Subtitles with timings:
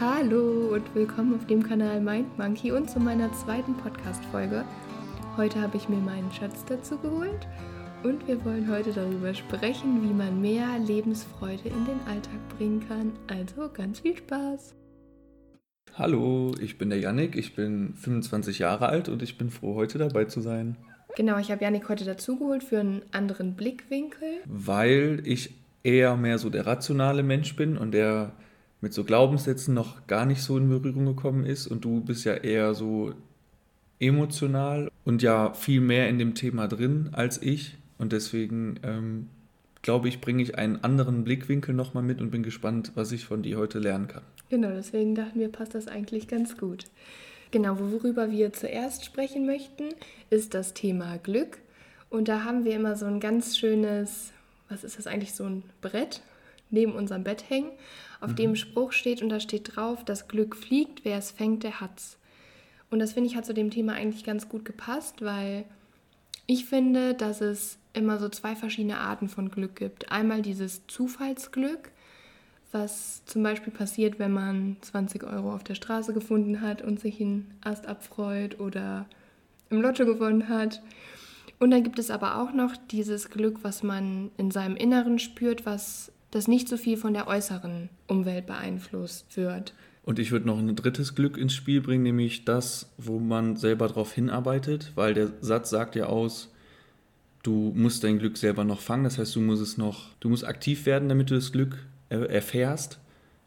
[0.00, 4.64] Hallo und willkommen auf dem Kanal Mind Monkey und zu meiner zweiten Podcast-Folge.
[5.36, 7.46] Heute habe ich mir meinen Schatz dazu geholt
[8.02, 13.12] und wir wollen heute darüber sprechen, wie man mehr Lebensfreude in den Alltag bringen kann.
[13.28, 14.74] Also ganz viel Spaß!
[15.94, 19.98] Hallo, ich bin der Yannick, ich bin 25 Jahre alt und ich bin froh, heute
[19.98, 20.76] dabei zu sein.
[21.14, 24.40] Genau, ich habe Yannick heute dazugeholt für einen anderen Blickwinkel.
[24.44, 25.54] Weil ich
[25.84, 28.32] eher mehr so der rationale Mensch bin und der
[28.84, 32.34] mit so Glaubenssätzen noch gar nicht so in Berührung gekommen ist und du bist ja
[32.34, 33.14] eher so
[33.98, 39.28] emotional und ja viel mehr in dem Thema drin als ich und deswegen ähm,
[39.80, 43.42] glaube ich, bringe ich einen anderen Blickwinkel nochmal mit und bin gespannt, was ich von
[43.42, 44.22] dir heute lernen kann.
[44.50, 46.84] Genau, deswegen dachten wir, passt das eigentlich ganz gut.
[47.52, 49.84] Genau, worüber wir zuerst sprechen möchten,
[50.28, 51.58] ist das Thema Glück.
[52.10, 54.32] Und da haben wir immer so ein ganz schönes,
[54.68, 56.20] was ist das eigentlich, so ein Brett
[56.70, 57.70] neben unserem Bett hängen,
[58.24, 58.36] auf mhm.
[58.36, 62.18] dem Spruch steht und da steht drauf, das Glück fliegt, wer es fängt, der hat's.
[62.90, 65.64] Und das finde ich hat zu dem Thema eigentlich ganz gut gepasst, weil
[66.46, 70.12] ich finde, dass es immer so zwei verschiedene Arten von Glück gibt.
[70.12, 71.90] Einmal dieses Zufallsglück,
[72.72, 77.20] was zum Beispiel passiert, wenn man 20 Euro auf der Straße gefunden hat und sich
[77.20, 79.06] einen Ast abfreut oder
[79.70, 80.82] im Lotto gewonnen hat.
[81.60, 85.64] Und dann gibt es aber auch noch dieses Glück, was man in seinem Inneren spürt,
[85.64, 89.74] was das nicht so viel von der äußeren Umwelt beeinflusst wird.
[90.02, 93.88] Und ich würde noch ein drittes Glück ins Spiel bringen, nämlich das, wo man selber
[93.88, 96.52] darauf hinarbeitet, weil der Satz sagt ja aus,
[97.42, 100.44] du musst dein Glück selber noch fangen, das heißt, du musst es noch, du musst
[100.44, 102.98] aktiv werden, damit du das Glück erfährst.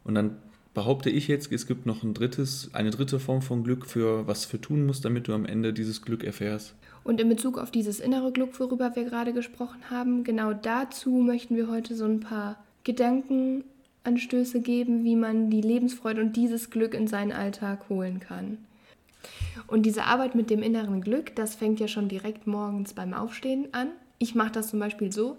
[0.04, 0.38] Und dann
[0.74, 4.48] behaupte ich jetzt, es gibt noch ein drittes, eine dritte Form von Glück, für was
[4.48, 6.74] du tun musst, damit du am Ende dieses Glück erfährst.
[7.04, 11.56] Und in Bezug auf dieses innere Glück, worüber wir gerade gesprochen haben, genau dazu möchten
[11.56, 17.08] wir heute so ein paar Gedankenanstöße geben, wie man die Lebensfreude und dieses Glück in
[17.08, 18.60] seinen Alltag holen kann.
[19.68, 23.68] Und diese Arbeit mit dem inneren Glück, das fängt ja schon direkt morgens beim Aufstehen
[23.74, 23.90] an.
[24.20, 25.38] Ich mache das zum Beispiel so,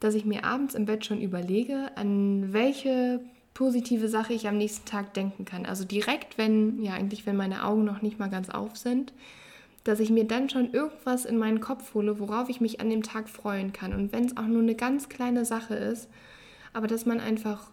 [0.00, 3.20] dass ich mir abends im Bett schon überlege, an welche
[3.54, 5.66] positive Sache ich am nächsten Tag denken kann.
[5.66, 9.12] Also direkt, wenn, ja eigentlich, wenn meine Augen noch nicht mal ganz auf sind,
[9.84, 13.04] dass ich mir dann schon irgendwas in meinen Kopf hole, worauf ich mich an dem
[13.04, 13.92] Tag freuen kann.
[13.92, 16.08] Und wenn es auch nur eine ganz kleine Sache ist,
[16.72, 17.70] aber dass man einfach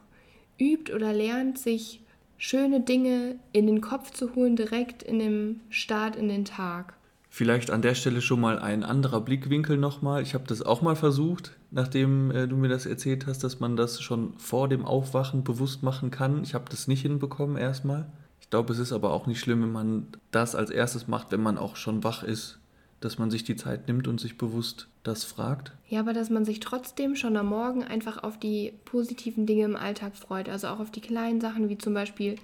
[0.60, 2.02] übt oder lernt, sich
[2.38, 6.94] schöne Dinge in den Kopf zu holen, direkt in dem Start in den Tag.
[7.30, 10.22] Vielleicht an der Stelle schon mal ein anderer Blickwinkel nochmal.
[10.22, 13.76] Ich habe das auch mal versucht, nachdem äh, du mir das erzählt hast, dass man
[13.76, 16.44] das schon vor dem Aufwachen bewusst machen kann.
[16.44, 18.10] Ich habe das nicht hinbekommen erstmal.
[18.40, 21.42] Ich glaube, es ist aber auch nicht schlimm, wenn man das als erstes macht, wenn
[21.42, 22.60] man auch schon wach ist
[23.02, 25.74] dass man sich die Zeit nimmt und sich bewusst das fragt.
[25.88, 29.76] Ja, aber dass man sich trotzdem schon am Morgen einfach auf die positiven Dinge im
[29.76, 30.50] Alltag freut.
[30.50, 32.38] Also auch auf die kleinen Sachen, wie zum Beispiel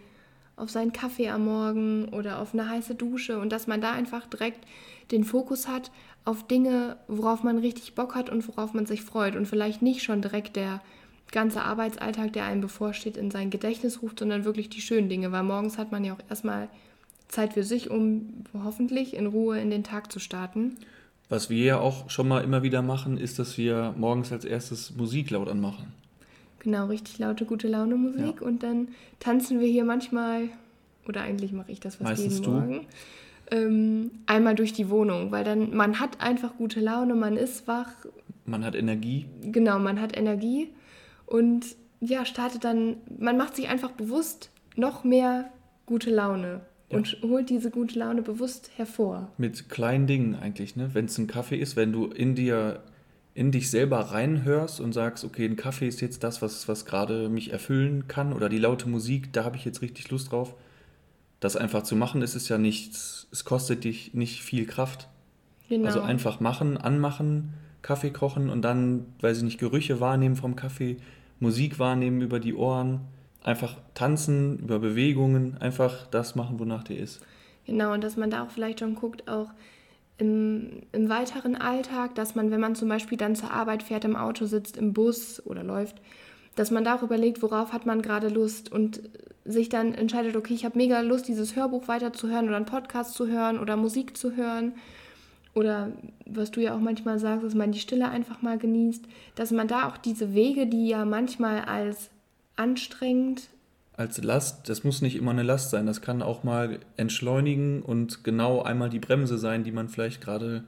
[0.56, 4.28] auf seinen Kaffee am Morgen oder auf eine heiße Dusche und dass man da einfach
[4.28, 4.66] direkt
[5.11, 5.91] den Fokus hat
[6.23, 10.03] auf Dinge, worauf man richtig Bock hat und worauf man sich freut und vielleicht nicht
[10.03, 10.81] schon direkt der
[11.31, 15.44] ganze Arbeitsalltag, der einem bevorsteht, in sein Gedächtnis ruft, sondern wirklich die schönen Dinge, weil
[15.44, 16.67] morgens hat man ja auch erstmal
[17.31, 20.75] Zeit für sich, um hoffentlich in Ruhe in den Tag zu starten.
[21.30, 24.96] Was wir ja auch schon mal immer wieder machen, ist, dass wir morgens als erstes
[24.96, 25.94] Musik laut anmachen.
[26.59, 28.41] Genau, richtig laute, gute Laune Musik.
[28.41, 28.47] Ja.
[28.47, 28.90] Und dann
[29.20, 30.50] tanzen wir hier manchmal,
[31.08, 32.88] oder eigentlich mache ich das fast Meistens jeden Morgen,
[33.50, 37.91] ähm, einmal durch die Wohnung, weil dann man hat einfach gute Laune, man ist wach.
[38.46, 39.25] Man hat Energie.
[39.41, 40.70] Genau, man hat Energie
[41.25, 41.66] und
[42.02, 45.50] ja, startet dann, man macht sich einfach bewusst noch mehr
[45.86, 46.97] gute Laune ja.
[46.97, 49.29] und holt diese gute Laune bewusst hervor.
[49.38, 50.90] Mit kleinen Dingen eigentlich, ne?
[50.94, 52.84] Wenn es ein Kaffee ist, wenn du in dir,
[53.34, 57.29] in dich selber reinhörst und sagst, okay, ein Kaffee ist jetzt das, was, was gerade
[57.29, 60.56] mich erfüllen kann oder die laute Musik, da habe ich jetzt richtig Lust drauf.
[61.40, 65.08] Das einfach zu machen, ist es ja nichts, es kostet dich nicht viel Kraft.
[65.69, 65.88] Genau.
[65.88, 70.97] Also einfach machen, anmachen, Kaffee kochen und dann, weiß ich nicht, Gerüche wahrnehmen vom Kaffee,
[71.40, 73.02] Musik wahrnehmen über die Ohren
[73.44, 77.22] einfach tanzen, über Bewegungen, einfach das machen, wonach dir ist.
[77.66, 79.49] Genau, und dass man da auch vielleicht schon guckt, auch
[80.17, 84.16] im, im weiteren Alltag, dass man, wenn man zum Beispiel dann zur Arbeit fährt, im
[84.16, 86.02] Auto sitzt, im Bus oder läuft,
[86.55, 89.02] dass man da auch überlegt, worauf hat man gerade Lust und
[89.46, 93.28] sich dann entscheidet, okay, ich habe mega Lust, dieses Hörbuch weiterzuhören oder einen Podcast zu
[93.28, 94.73] hören oder Musik zu hören.
[95.53, 95.91] Oder
[96.26, 99.05] was du ja auch manchmal sagst, dass man die Stille einfach mal genießt,
[99.35, 102.09] dass man da auch diese Wege, die ja manchmal als
[102.56, 103.50] anstrengend.
[103.94, 108.24] Als Last, das muss nicht immer eine Last sein, das kann auch mal entschleunigen und
[108.24, 110.64] genau einmal die Bremse sein, die man vielleicht gerade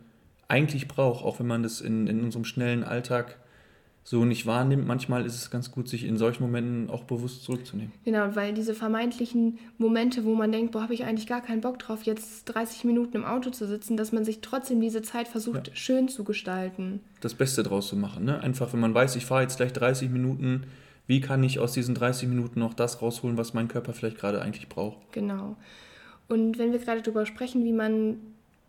[0.48, 3.38] eigentlich braucht, auch wenn man das in, in unserem schnellen Alltag
[4.04, 4.86] so nicht wahrnimmt.
[4.86, 7.94] Manchmal ist es ganz gut, sich in solchen Momenten auch bewusst zurückzunehmen.
[8.04, 11.80] Genau, weil diese vermeintlichen Momente, wo man denkt, boah, habe ich eigentlich gar keinen Bock
[11.80, 15.70] drauf, jetzt 30 Minuten im Auto zu sitzen, dass man sich trotzdem diese Zeit versucht,
[15.70, 15.76] ja.
[15.76, 17.00] schön zu gestalten.
[17.22, 18.26] Das Beste draus zu machen.
[18.26, 18.42] Ne?
[18.42, 20.66] Einfach, wenn man weiß, ich fahre jetzt gleich 30 Minuten,
[21.08, 24.42] wie kann ich aus diesen 30 Minuten noch das rausholen, was mein Körper vielleicht gerade
[24.42, 24.98] eigentlich braucht?
[25.12, 25.58] Genau.
[26.30, 28.18] Und wenn wir gerade darüber sprechen, wie man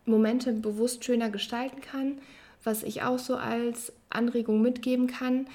[0.05, 2.19] Momente bewusst schöner gestalten kann,
[2.63, 5.47] was ich auch so als Anregung mitgeben kann,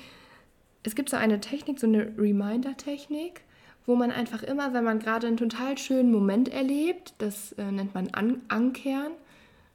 [0.82, 3.43] es gibt so eine Technik, so eine Reminder-Technik,
[3.87, 7.94] wo man einfach immer, wenn man gerade einen total schönen Moment erlebt, das äh, nennt
[7.94, 9.12] man An Ankern,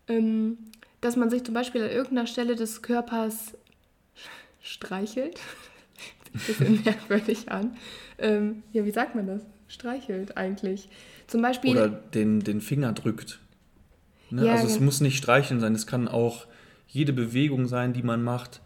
[0.07, 0.57] ähm,
[1.01, 3.53] dass man sich zum Beispiel an irgendeiner Stelle des Körpers
[4.61, 5.39] streichelt.
[6.47, 7.75] bisschen merkwürdig an.
[8.17, 9.41] Ähm, ja, wie sagt man das?
[9.67, 10.89] Streichelt eigentlich.
[11.27, 11.71] Zum Beispiel.
[11.71, 13.39] Oder den, den Finger drückt.
[14.29, 14.45] Ne?
[14.45, 16.47] Ja, also es muss nicht streicheln sein, es kann auch
[16.87, 18.61] jede Bewegung sein, die man macht.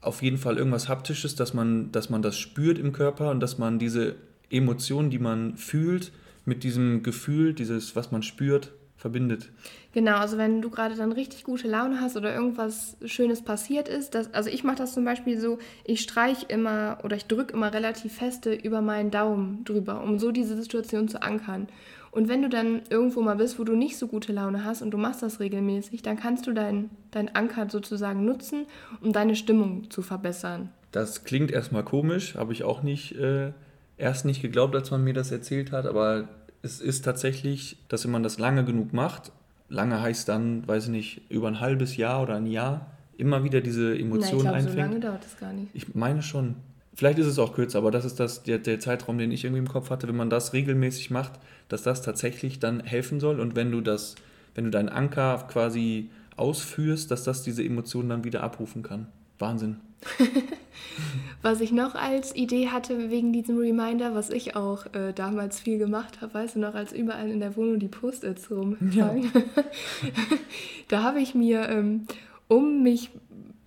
[0.00, 3.58] Auf jeden Fall irgendwas Haptisches, dass man, dass man das spürt im Körper und dass
[3.58, 4.16] man diese
[4.50, 6.12] Emotionen, die man fühlt,
[6.44, 8.72] mit diesem Gefühl, dieses, was man spürt,
[9.06, 9.50] verbindet.
[9.92, 14.16] Genau, also wenn du gerade dann richtig gute Laune hast oder irgendwas Schönes passiert ist,
[14.16, 17.72] das, also ich mache das zum Beispiel so, ich streiche immer oder ich drücke immer
[17.72, 21.68] relativ feste über meinen Daumen drüber, um so diese Situation zu ankern.
[22.10, 24.90] Und wenn du dann irgendwo mal bist, wo du nicht so gute Laune hast und
[24.90, 28.66] du machst das regelmäßig, dann kannst du deinen dein Anker sozusagen nutzen,
[29.00, 30.70] um deine Stimmung zu verbessern.
[30.90, 33.52] Das klingt erstmal komisch, habe ich auch nicht äh,
[33.98, 36.28] erst nicht geglaubt, als man mir das erzählt hat, aber
[36.62, 39.32] es ist tatsächlich, dass wenn man das lange genug macht,
[39.68, 43.60] lange heißt dann, weiß ich nicht, über ein halbes Jahr oder ein Jahr, immer wieder
[43.60, 44.74] diese Emotionen Nein, ich glaub, einfängt.
[44.74, 45.68] So lange dauert das gar nicht.
[45.74, 46.56] Ich meine schon.
[46.94, 49.58] Vielleicht ist es auch kürzer, aber das ist das, der, der Zeitraum, den ich irgendwie
[49.58, 51.32] im Kopf hatte, wenn man das regelmäßig macht,
[51.68, 53.38] dass das tatsächlich dann helfen soll.
[53.38, 54.14] Und wenn du das,
[54.54, 59.08] wenn du deinen Anker quasi ausführst, dass das diese Emotionen dann wieder abrufen kann.
[59.38, 59.76] Wahnsinn.
[61.42, 65.78] was ich noch als Idee hatte wegen diesem Reminder, was ich auch äh, damals viel
[65.78, 68.92] gemacht habe, weißt du noch, als überall in der Wohnung die Post-its rumfallen.
[68.92, 69.10] Ja.
[70.88, 72.06] da habe ich mir, ähm,
[72.48, 73.10] um mich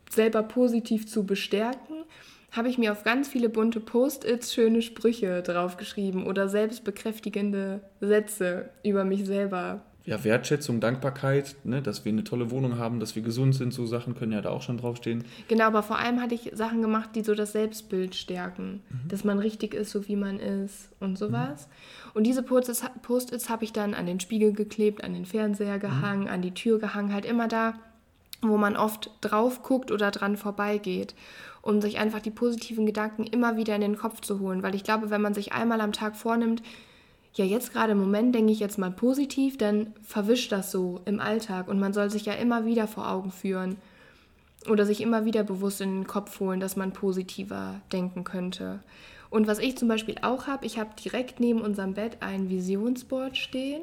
[0.09, 2.03] selber positiv zu bestärken,
[2.51, 9.03] habe ich mir auf ganz viele bunte Post-its schöne Sprüche draufgeschrieben oder selbstbekräftigende Sätze über
[9.03, 13.53] mich selber ja, Wertschätzung, Dankbarkeit, ne, dass wir eine tolle Wohnung haben, dass wir gesund
[13.53, 15.23] sind, so Sachen können ja da auch schon draufstehen.
[15.47, 19.07] Genau, aber vor allem hatte ich Sachen gemacht, die so das Selbstbild stärken, mhm.
[19.07, 21.67] dass man richtig ist, so wie man ist und sowas.
[21.67, 22.11] Mhm.
[22.15, 25.81] Und diese Post-its habe ich dann an den Spiegel geklebt, an den Fernseher mhm.
[25.81, 26.29] gehangen, mhm.
[26.29, 27.75] an die Tür gehangen, halt immer da,
[28.41, 31.13] wo man oft drauf guckt oder dran vorbeigeht,
[31.61, 34.63] um sich einfach die positiven Gedanken immer wieder in den Kopf zu holen.
[34.63, 36.63] Weil ich glaube, wenn man sich einmal am Tag vornimmt,
[37.35, 41.19] ja, jetzt gerade im Moment denke ich jetzt mal positiv, dann verwischt das so im
[41.19, 43.77] Alltag und man soll sich ja immer wieder vor Augen führen
[44.67, 48.79] oder sich immer wieder bewusst in den Kopf holen, dass man positiver denken könnte.
[49.29, 53.37] Und was ich zum Beispiel auch habe, ich habe direkt neben unserem Bett ein Visionsboard
[53.37, 53.81] stehen.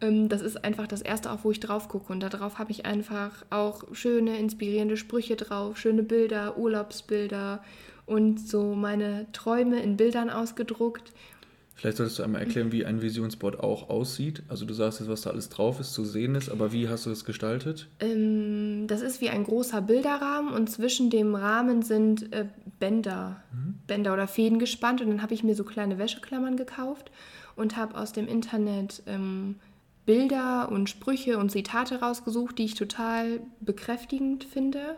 [0.00, 2.12] Ähm, das ist einfach das erste, auf wo ich drauf gucke.
[2.12, 7.62] Und darauf habe ich einfach auch schöne, inspirierende Sprüche drauf, schöne Bilder, Urlaubsbilder
[8.04, 11.12] und so meine Träume in Bildern ausgedruckt.
[11.78, 14.42] Vielleicht solltest du einmal erklären, wie ein Visionsboard auch aussieht.
[14.48, 17.06] Also du sagst jetzt, was da alles drauf ist, zu sehen ist, aber wie hast
[17.06, 17.86] du das gestaltet?
[18.00, 22.46] Ähm, das ist wie ein großer Bilderrahmen und zwischen dem Rahmen sind äh,
[22.80, 23.78] Bänder, mhm.
[23.86, 27.12] Bänder oder Fäden gespannt und dann habe ich mir so kleine Wäscheklammern gekauft
[27.54, 29.54] und habe aus dem Internet ähm,
[30.04, 34.96] Bilder und Sprüche und Zitate rausgesucht, die ich total bekräftigend finde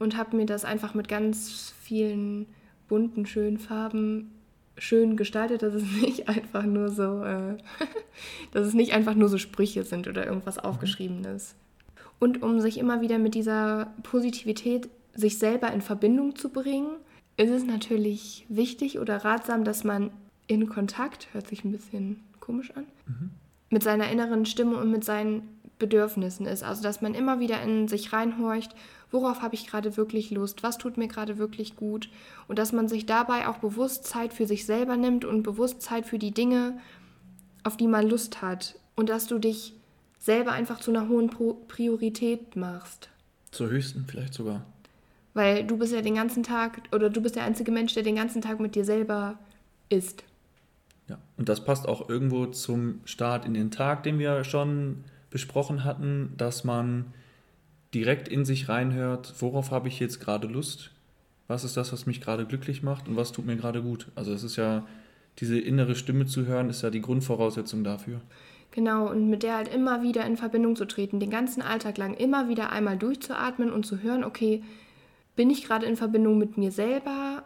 [0.00, 2.46] und habe mir das einfach mit ganz vielen
[2.88, 4.32] bunten, schönen Farben
[4.78, 7.56] schön gestaltet, dass es nicht einfach nur so, äh,
[8.52, 10.64] dass es nicht einfach nur so Sprüche sind oder irgendwas mhm.
[10.64, 11.54] Aufgeschriebenes.
[12.18, 16.96] Und um sich immer wieder mit dieser Positivität sich selber in Verbindung zu bringen,
[17.36, 20.10] ist es natürlich wichtig oder ratsam, dass man
[20.46, 23.30] in Kontakt, hört sich ein bisschen komisch an, mhm.
[23.70, 25.42] mit seiner inneren Stimme und mit seinen
[25.78, 26.62] Bedürfnissen ist.
[26.62, 28.74] Also dass man immer wieder in sich reinhorcht
[29.10, 32.08] worauf habe ich gerade wirklich Lust, was tut mir gerade wirklich gut
[32.48, 36.06] und dass man sich dabei auch bewusst Zeit für sich selber nimmt und bewusst Zeit
[36.06, 36.78] für die Dinge,
[37.64, 39.74] auf die man Lust hat und dass du dich
[40.18, 41.30] selber einfach zu einer hohen
[41.68, 43.08] Priorität machst.
[43.52, 44.64] Zur höchsten vielleicht sogar.
[45.34, 48.16] Weil du bist ja den ganzen Tag oder du bist der einzige Mensch, der den
[48.16, 49.38] ganzen Tag mit dir selber
[49.88, 50.24] ist.
[51.08, 55.84] Ja, und das passt auch irgendwo zum Start in den Tag, den wir schon besprochen
[55.84, 57.12] hatten, dass man
[57.96, 60.90] direkt in sich reinhört, worauf habe ich jetzt gerade Lust,
[61.48, 64.08] was ist das, was mich gerade glücklich macht und was tut mir gerade gut.
[64.14, 64.86] Also es ist ja,
[65.38, 68.20] diese innere Stimme zu hören, ist ja die Grundvoraussetzung dafür.
[68.70, 72.12] Genau, und mit der halt immer wieder in Verbindung zu treten, den ganzen Alltag lang
[72.12, 74.62] immer wieder einmal durchzuatmen und zu hören, okay,
[75.34, 77.44] bin ich gerade in Verbindung mit mir selber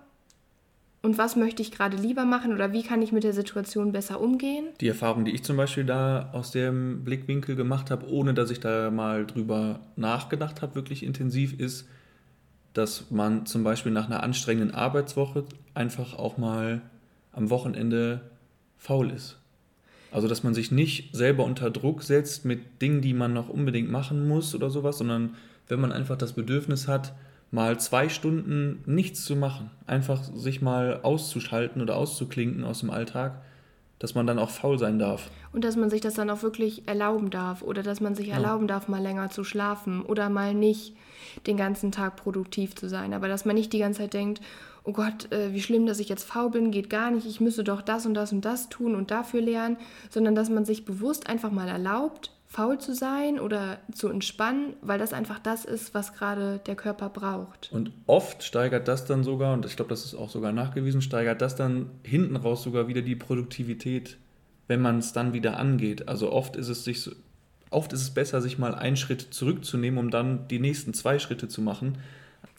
[1.03, 4.21] und was möchte ich gerade lieber machen oder wie kann ich mit der Situation besser
[4.21, 4.67] umgehen?
[4.81, 8.61] Die Erfahrung, die ich zum Beispiel da aus dem Blickwinkel gemacht habe, ohne dass ich
[8.61, 11.89] da mal drüber nachgedacht habe, wirklich intensiv, ist,
[12.75, 16.83] dass man zum Beispiel nach einer anstrengenden Arbeitswoche einfach auch mal
[17.33, 18.21] am Wochenende
[18.77, 19.39] faul ist.
[20.13, 23.91] Also, dass man sich nicht selber unter Druck setzt mit Dingen, die man noch unbedingt
[23.91, 25.37] machen muss oder sowas, sondern
[25.69, 27.15] wenn man einfach das Bedürfnis hat,
[27.51, 33.43] mal zwei Stunden nichts zu machen, einfach sich mal auszuschalten oder auszuklinken aus dem Alltag,
[33.99, 35.31] dass man dann auch faul sein darf.
[35.53, 38.35] Und dass man sich das dann auch wirklich erlauben darf oder dass man sich ja.
[38.35, 40.97] erlauben darf, mal länger zu schlafen oder mal nicht
[41.47, 43.13] den ganzen Tag produktiv zu sein.
[43.13, 44.41] Aber dass man nicht die ganze Zeit denkt,
[44.85, 47.65] oh Gott, äh, wie schlimm, dass ich jetzt faul bin, geht gar nicht, ich müsste
[47.65, 49.77] doch das und das und das tun und dafür lernen,
[50.09, 54.99] sondern dass man sich bewusst einfach mal erlaubt, faul zu sein oder zu entspannen, weil
[54.99, 57.71] das einfach das ist, was gerade der Körper braucht.
[57.73, 61.41] Und oft steigert das dann sogar, und ich glaube, das ist auch sogar nachgewiesen, steigert
[61.41, 64.19] das dann hinten raus sogar wieder die Produktivität,
[64.67, 66.09] wenn man es dann wieder angeht.
[66.09, 67.13] Also oft ist es sich so,
[67.71, 71.47] oft ist es besser, sich mal einen Schritt zurückzunehmen, um dann die nächsten zwei Schritte
[71.47, 71.99] zu machen.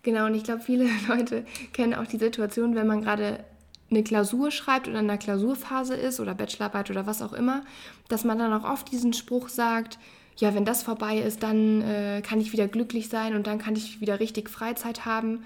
[0.03, 1.43] Genau, und ich glaube, viele Leute
[1.73, 3.43] kennen auch die Situation, wenn man gerade
[3.91, 7.63] eine Klausur schreibt oder in einer Klausurphase ist oder Bachelorarbeit oder was auch immer,
[8.07, 9.99] dass man dann auch oft diesen Spruch sagt,
[10.37, 13.75] ja, wenn das vorbei ist, dann äh, kann ich wieder glücklich sein und dann kann
[13.75, 15.43] ich wieder richtig Freizeit haben.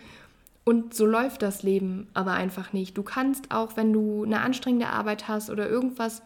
[0.64, 2.98] Und so läuft das Leben aber einfach nicht.
[2.98, 6.22] Du kannst auch, wenn du eine anstrengende Arbeit hast oder irgendwas.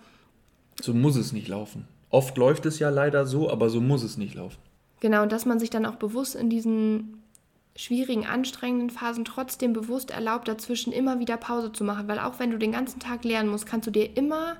[0.81, 1.87] So muss es nicht laufen.
[2.09, 4.59] Oft läuft es ja leider so, aber so muss es nicht laufen.
[5.01, 7.18] Genau, und dass man sich dann auch bewusst in diesen
[7.79, 12.09] schwierigen, anstrengenden Phasen trotzdem bewusst erlaubt, dazwischen immer wieder Pause zu machen.
[12.09, 14.57] Weil auch wenn du den ganzen Tag lernen musst, kannst du dir immer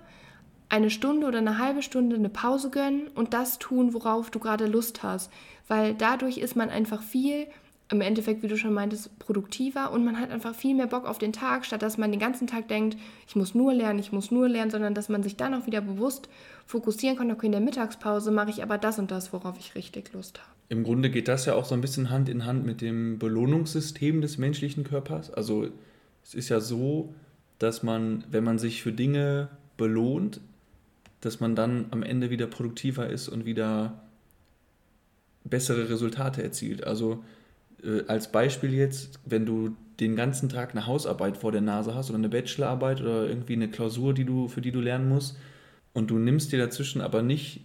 [0.69, 4.67] eine Stunde oder eine halbe Stunde eine Pause gönnen und das tun, worauf du gerade
[4.67, 5.29] Lust hast.
[5.67, 7.47] Weil dadurch ist man einfach viel,
[7.91, 11.17] im Endeffekt, wie du schon meintest, produktiver und man hat einfach viel mehr Bock auf
[11.17, 12.97] den Tag, statt dass man den ganzen Tag denkt,
[13.27, 15.81] ich muss nur lernen, ich muss nur lernen, sondern dass man sich dann auch wieder
[15.81, 16.29] bewusst
[16.65, 20.13] fokussieren kann, okay, in der Mittagspause mache ich aber das und das, worauf ich richtig
[20.13, 20.58] Lust habe.
[20.69, 24.21] Im Grunde geht das ja auch so ein bisschen Hand in Hand mit dem Belohnungssystem
[24.21, 25.31] des menschlichen Körpers.
[25.31, 25.67] Also
[26.23, 27.13] es ist ja so,
[27.57, 30.39] dass man, wenn man sich für Dinge belohnt,
[31.21, 34.03] dass man dann am Ende wieder produktiver ist und wieder
[35.43, 36.83] bessere Resultate erzielt.
[36.83, 37.23] Also
[37.83, 42.09] äh, als Beispiel jetzt, wenn du den ganzen Tag eine Hausarbeit vor der Nase hast
[42.09, 45.35] oder eine Bachelorarbeit oder irgendwie eine Klausur, die du, für die du lernen musst,
[45.93, 47.61] und du nimmst dir dazwischen aber nicht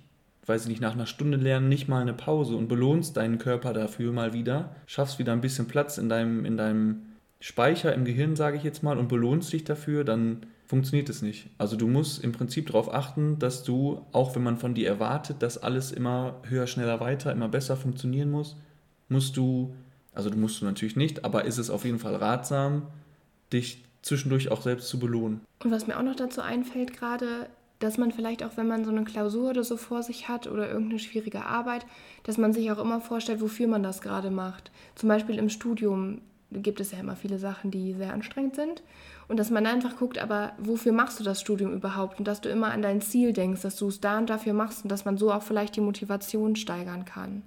[0.47, 3.73] weiß ich nicht, nach einer Stunde Lernen nicht mal eine Pause und belohnst deinen Körper
[3.73, 7.03] dafür mal wieder, schaffst wieder ein bisschen Platz in deinem, in deinem
[7.41, 11.49] Speicher im Gehirn, sage ich jetzt mal, und belohnst dich dafür, dann funktioniert es nicht.
[11.59, 15.43] Also du musst im Prinzip darauf achten, dass du, auch wenn man von dir erwartet,
[15.43, 18.57] dass alles immer höher, schneller, weiter, immer besser funktionieren muss,
[19.09, 19.75] musst du,
[20.15, 22.89] also du musst du natürlich nicht, aber ist es auf jeden Fall ratsam,
[23.53, 25.41] dich zwischendurch auch selbst zu belohnen.
[25.63, 27.47] Und was mir auch noch dazu einfällt gerade,
[27.79, 30.69] dass man vielleicht auch, wenn man so eine Klausur oder so vor sich hat oder
[30.69, 31.87] irgendeine schwierige Arbeit,
[32.23, 34.71] dass man sich auch immer vorstellt, wofür man das gerade macht.
[34.95, 38.83] Zum Beispiel im Studium gibt es ja immer viele Sachen, die sehr anstrengend sind.
[39.27, 42.19] Und dass man einfach guckt, aber wofür machst du das Studium überhaupt?
[42.19, 44.85] Und dass du immer an dein Ziel denkst, dass du es da und dafür machst
[44.85, 47.43] und dass man so auch vielleicht die Motivation steigern kann.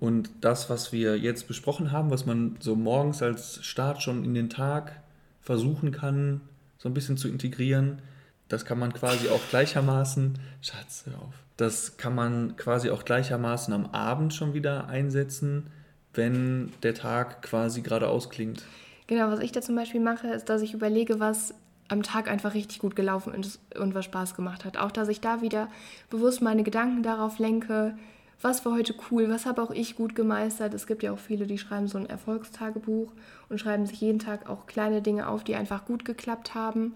[0.00, 4.34] Und das, was wir jetzt besprochen haben, was man so morgens als Start schon in
[4.34, 5.00] den Tag
[5.40, 6.40] versuchen kann,
[6.78, 8.00] so ein bisschen zu integrieren,
[8.48, 13.72] das kann man quasi auch gleichermaßen, Schatz, hör auf, das kann man quasi auch gleichermaßen
[13.72, 15.70] am Abend schon wieder einsetzen,
[16.12, 18.64] wenn der Tag quasi gerade ausklingt.
[19.06, 21.54] Genau, was ich da zum Beispiel mache, ist, dass ich überlege, was
[21.88, 24.78] am Tag einfach richtig gut gelaufen ist und was Spaß gemacht hat.
[24.78, 25.68] Auch, dass ich da wieder
[26.08, 27.94] bewusst meine Gedanken darauf lenke,
[28.40, 30.74] was war heute cool, was habe auch ich gut gemeistert.
[30.74, 33.12] Es gibt ja auch viele, die schreiben so ein Erfolgstagebuch
[33.48, 36.94] und schreiben sich jeden Tag auch kleine Dinge auf, die einfach gut geklappt haben.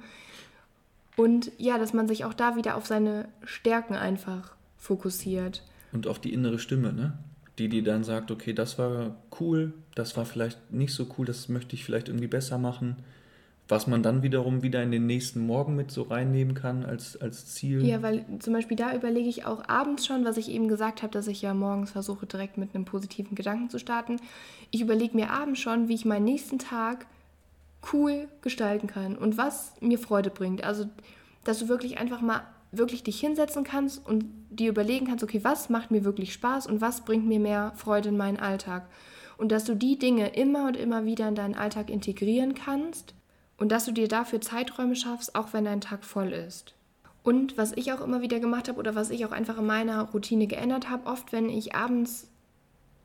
[1.18, 5.64] Und ja, dass man sich auch da wieder auf seine Stärken einfach fokussiert.
[5.92, 7.18] Und auf die innere Stimme, ne?
[7.58, 11.48] Die, die dann sagt, okay, das war cool, das war vielleicht nicht so cool, das
[11.48, 12.98] möchte ich vielleicht irgendwie besser machen.
[13.66, 17.46] Was man dann wiederum wieder in den nächsten Morgen mit so reinnehmen kann als, als
[17.46, 17.84] Ziel.
[17.84, 21.12] Ja, weil zum Beispiel da überlege ich auch abends schon, was ich eben gesagt habe,
[21.12, 24.20] dass ich ja morgens versuche, direkt mit einem positiven Gedanken zu starten.
[24.70, 27.06] Ich überlege mir abends schon, wie ich meinen nächsten Tag
[27.92, 30.64] cool gestalten kann und was mir Freude bringt.
[30.64, 30.86] Also,
[31.44, 35.70] dass du wirklich einfach mal wirklich dich hinsetzen kannst und dir überlegen kannst, okay, was
[35.70, 38.88] macht mir wirklich Spaß und was bringt mir mehr Freude in meinen Alltag.
[39.38, 43.14] Und dass du die Dinge immer und immer wieder in deinen Alltag integrieren kannst
[43.56, 46.74] und dass du dir dafür Zeiträume schaffst, auch wenn dein Tag voll ist.
[47.22, 50.02] Und was ich auch immer wieder gemacht habe oder was ich auch einfach in meiner
[50.10, 52.28] Routine geändert habe, oft wenn ich abends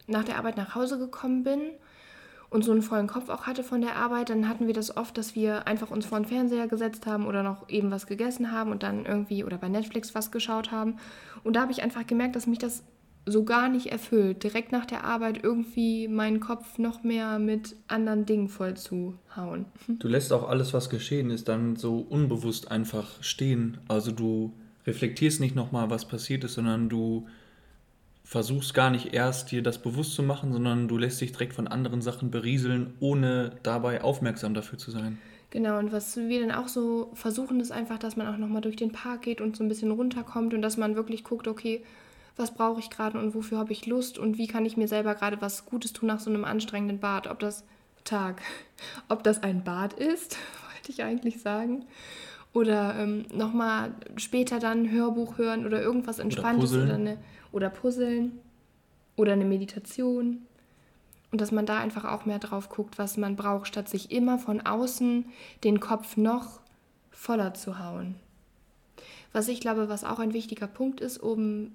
[0.07, 1.59] nach der Arbeit nach Hause gekommen bin
[2.53, 5.17] und so einen vollen Kopf auch hatte von der Arbeit, dann hatten wir das oft,
[5.17, 8.71] dass wir einfach uns vor den Fernseher gesetzt haben oder noch eben was gegessen haben
[8.71, 10.97] und dann irgendwie oder bei Netflix was geschaut haben.
[11.43, 12.83] Und da habe ich einfach gemerkt, dass mich das
[13.25, 18.25] so gar nicht erfüllt, direkt nach der Arbeit irgendwie meinen Kopf noch mehr mit anderen
[18.25, 19.65] Dingen voll zu hauen.
[19.87, 23.79] Du lässt auch alles, was geschehen ist, dann so unbewusst einfach stehen.
[23.87, 24.53] Also du
[24.85, 27.25] reflektierst nicht nochmal, was passiert ist, sondern du
[28.23, 31.67] versuchst gar nicht erst dir das bewusst zu machen, sondern du lässt dich direkt von
[31.67, 35.17] anderen Sachen berieseln, ohne dabei aufmerksam dafür zu sein.
[35.49, 38.75] Genau, und was wir dann auch so versuchen, ist einfach, dass man auch nochmal durch
[38.75, 41.83] den Park geht und so ein bisschen runterkommt und dass man wirklich guckt, okay,
[42.35, 45.13] was brauche ich gerade und wofür habe ich Lust und wie kann ich mir selber
[45.13, 47.27] gerade was Gutes tun nach so einem anstrengenden Bad.
[47.27, 47.63] Ob das
[48.03, 48.41] Tag,
[49.09, 50.37] ob das ein Bad ist,
[50.73, 51.85] wollte ich eigentlich sagen.
[52.53, 57.17] Oder ähm, nochmal später dann ein Hörbuch hören oder irgendwas Entspanntes oder, oder, eine,
[57.53, 58.39] oder puzzeln
[59.15, 60.45] oder eine Meditation.
[61.31, 64.37] Und dass man da einfach auch mehr drauf guckt, was man braucht, statt sich immer
[64.37, 65.25] von außen
[65.63, 66.59] den Kopf noch
[67.09, 68.15] voller zu hauen.
[69.31, 71.71] Was ich glaube, was auch ein wichtiger Punkt ist, um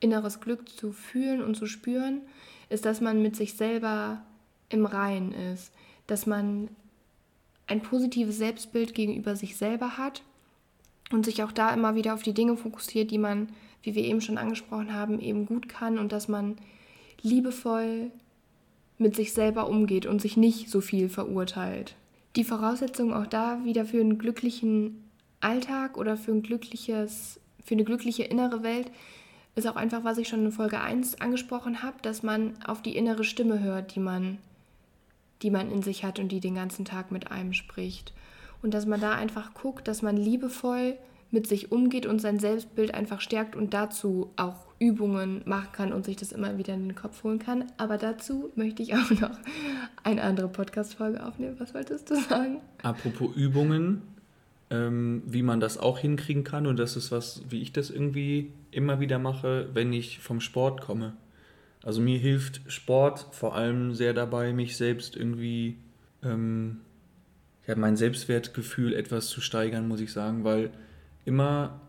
[0.00, 2.22] inneres Glück zu fühlen und zu spüren,
[2.68, 4.20] ist, dass man mit sich selber
[4.68, 5.72] im Reinen ist,
[6.06, 6.68] dass man
[7.66, 10.22] ein positives Selbstbild gegenüber sich selber hat
[11.12, 13.48] und sich auch da immer wieder auf die Dinge fokussiert, die man,
[13.82, 16.56] wie wir eben schon angesprochen haben, eben gut kann und dass man
[17.22, 18.10] liebevoll
[18.98, 21.96] mit sich selber umgeht und sich nicht so viel verurteilt.
[22.36, 25.04] Die Voraussetzung auch da wieder für einen glücklichen
[25.40, 28.90] Alltag oder für ein glückliches, für eine glückliche innere Welt
[29.54, 32.96] ist auch einfach, was ich schon in Folge 1 angesprochen habe, dass man auf die
[32.96, 34.38] innere Stimme hört, die man,
[35.42, 38.14] die man in sich hat und die den ganzen Tag mit einem spricht.
[38.62, 40.96] Und dass man da einfach guckt, dass man liebevoll
[41.30, 46.04] mit sich umgeht und sein Selbstbild einfach stärkt und dazu auch Übungen machen kann und
[46.04, 47.64] sich das immer wieder in den Kopf holen kann.
[47.78, 49.38] Aber dazu möchte ich auch noch
[50.04, 51.56] eine andere Podcast-Folge aufnehmen.
[51.58, 52.60] Was wolltest du sagen?
[52.82, 54.02] Apropos Übungen,
[54.70, 56.66] ähm, wie man das auch hinkriegen kann.
[56.66, 60.80] Und das ist was, wie ich das irgendwie immer wieder mache, wenn ich vom Sport
[60.80, 61.14] komme.
[61.82, 65.78] Also mir hilft Sport vor allem sehr dabei, mich selbst irgendwie,
[66.22, 66.80] ähm,
[67.66, 70.70] ja, mein Selbstwertgefühl etwas zu steigern, muss ich sagen, weil
[71.24, 71.80] immer,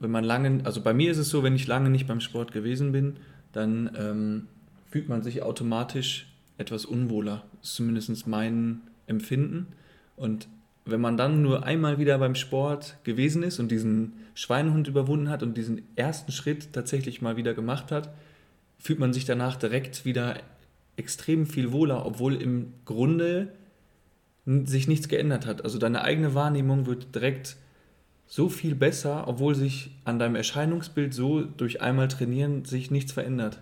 [0.00, 2.52] wenn man lange, also bei mir ist es so, wenn ich lange nicht beim Sport
[2.52, 3.16] gewesen bin,
[3.52, 4.48] dann ähm,
[4.90, 6.26] fühlt man sich automatisch
[6.58, 7.44] etwas unwohler.
[7.62, 9.68] Ist zumindest mein Empfinden.
[10.16, 10.48] Und
[10.84, 15.42] wenn man dann nur einmal wieder beim Sport gewesen ist und diesen Schweinehund überwunden hat
[15.42, 18.12] und diesen ersten Schritt tatsächlich mal wieder gemacht hat,
[18.78, 20.36] fühlt man sich danach direkt wieder
[20.96, 23.52] extrem viel wohler, obwohl im Grunde
[24.46, 25.64] sich nichts geändert hat.
[25.64, 27.56] Also deine eigene Wahrnehmung wird direkt
[28.26, 33.60] so viel besser, obwohl sich an deinem Erscheinungsbild so durch einmal trainieren sich nichts verändert.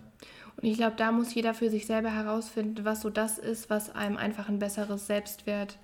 [0.57, 3.95] Und ich glaube, da muss jeder für sich selber herausfinden, was so das ist, was
[3.95, 5.79] einem einfach ein besseres Selbstwert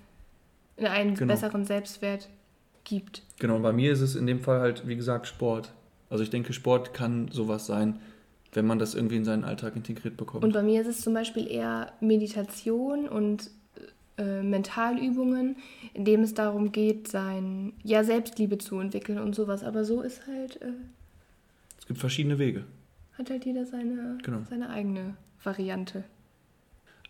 [0.78, 1.32] einen genau.
[1.32, 2.28] besseren Selbstwert
[2.84, 3.22] gibt.
[3.38, 5.72] Genau, und bei mir ist es in dem Fall halt, wie gesagt, Sport.
[6.10, 7.98] Also ich denke, Sport kann sowas sein,
[8.52, 10.44] wenn man das irgendwie in seinen Alltag integriert bekommt.
[10.44, 13.50] Und bei mir ist es zum Beispiel eher Meditation und
[14.18, 15.56] äh, Mentalübungen,
[15.94, 19.62] in dem es darum geht, sein ja Selbstliebe zu entwickeln und sowas.
[19.62, 20.60] Aber so ist halt.
[20.62, 20.72] Äh,
[21.78, 22.64] es gibt verschiedene Wege.
[23.18, 24.40] Hat halt jeder seine, genau.
[24.48, 26.04] seine eigene Variante.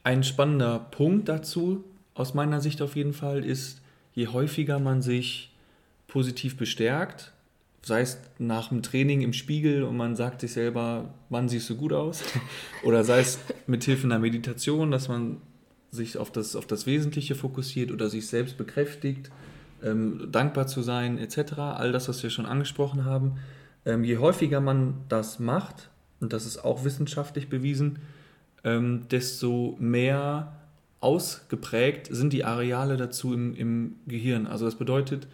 [0.04, 1.84] Ein spannender Punkt dazu
[2.16, 3.80] aus meiner Sicht auf jeden Fall, ist,
[4.14, 5.52] je häufiger man sich
[6.08, 7.32] positiv bestärkt,
[7.82, 11.76] sei es nach dem Training im Spiegel und man sagt sich selber, wann siehst du
[11.76, 12.22] gut aus,
[12.82, 15.36] oder sei es mit Hilfe einer Meditation, dass man
[15.96, 19.30] sich auf das, auf das Wesentliche fokussiert oder sich selbst bekräftigt,
[19.82, 21.58] ähm, dankbar zu sein, etc.
[21.58, 23.38] All das, was wir schon angesprochen haben.
[23.84, 27.98] Ähm, je häufiger man das macht, und das ist auch wissenschaftlich bewiesen,
[28.64, 30.56] ähm, desto mehr
[31.00, 34.46] ausgeprägt sind die Areale dazu im, im Gehirn.
[34.46, 35.28] Also das bedeutet,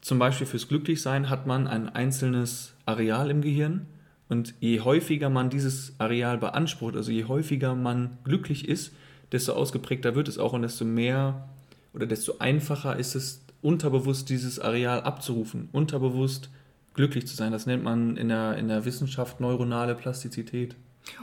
[0.00, 3.86] zum Beispiel fürs Glücklichsein hat man ein einzelnes Areal im Gehirn
[4.28, 8.92] und je häufiger man dieses Areal beansprucht, also je häufiger man glücklich ist,
[9.32, 11.48] desto ausgeprägter wird es auch und desto mehr
[11.94, 16.48] oder desto einfacher ist es, unterbewusst dieses Areal abzurufen, unterbewusst
[16.94, 17.52] glücklich zu sein.
[17.52, 20.76] Das nennt man in der, in der Wissenschaft neuronale Plastizität.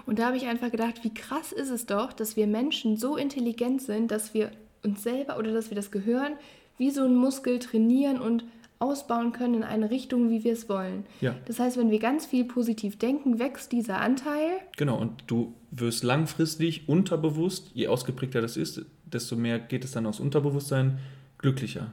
[0.06, 3.18] Und da habe ich einfach gedacht, wie krass ist es doch, dass wir Menschen so
[3.18, 4.52] intelligent sind, dass wir
[4.84, 6.34] uns selber oder dass wir das Gehirn
[6.78, 8.44] wie so ein Muskel trainieren und
[8.80, 11.06] ausbauen können in eine Richtung, wie wir es wollen.
[11.22, 11.36] Ja.
[11.46, 14.50] Das heißt, wenn wir ganz viel positiv denken, wächst dieser Anteil.
[14.78, 20.06] Genau, und du wirst langfristig unterbewusst, je ausgeprägter das ist, desto mehr geht es dann
[20.06, 21.00] aufs Unterbewusstsein,
[21.38, 21.92] glücklicher.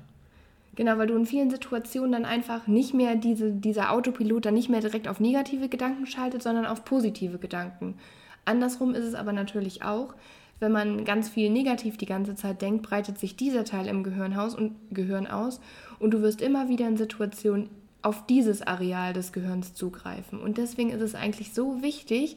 [0.74, 4.70] Genau, weil du in vielen Situationen dann einfach nicht mehr diese, dieser Autopilot dann nicht
[4.70, 7.96] mehr direkt auf negative Gedanken schaltet, sondern auf positive Gedanken.
[8.44, 10.14] Andersrum ist es aber natürlich auch,
[10.60, 14.54] wenn man ganz viel negativ die ganze Zeit denkt, breitet sich dieser Teil im Gehirnhaus
[14.54, 15.60] und Gehirn aus
[16.02, 17.70] und du wirst immer wieder in Situationen
[18.02, 20.40] auf dieses Areal des Gehirns zugreifen.
[20.40, 22.36] Und deswegen ist es eigentlich so wichtig,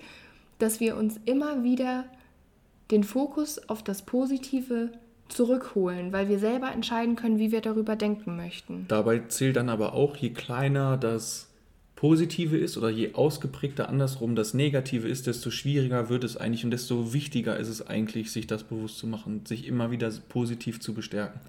[0.60, 2.06] dass wir uns immer wieder
[2.92, 4.92] den Fokus auf das Positive
[5.28, 8.86] zurückholen, weil wir selber entscheiden können, wie wir darüber denken möchten.
[8.88, 11.50] Dabei zählt dann aber auch, je kleiner das
[11.96, 16.72] Positive ist oder je ausgeprägter andersrum das Negative ist, desto schwieriger wird es eigentlich und
[16.72, 20.94] desto wichtiger ist es eigentlich, sich das bewusst zu machen, sich immer wieder positiv zu
[20.94, 21.40] bestärken.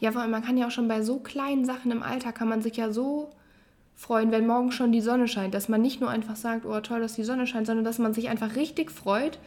[0.00, 2.48] Ja, vor allem, man kann ja auch schon bei so kleinen Sachen im Alltag, kann
[2.48, 3.30] man sich ja so
[3.94, 7.00] freuen, wenn morgen schon die Sonne scheint, dass man nicht nur einfach sagt, oh toll,
[7.00, 9.38] dass die Sonne scheint, sondern dass man sich einfach richtig freut,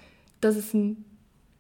[0.42, 1.06] dass es ein